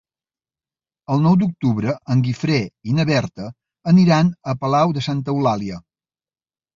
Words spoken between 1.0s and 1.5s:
El nou